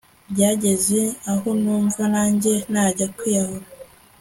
[0.31, 0.99] byageze
[1.31, 3.67] aho numva nanjye najya kwiyahura